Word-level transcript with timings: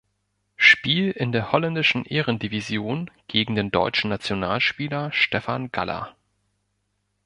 Spiel 0.57 1.11
in 1.11 1.31
der 1.31 1.51
holländischen 1.51 2.05
Ehrendivision 2.05 3.11
gegen 3.27 3.53
den 3.53 3.69
deutschen 3.69 4.09
Nationalspieler 4.09 5.11
Stefan 5.11 5.71
Galla. 5.71 6.15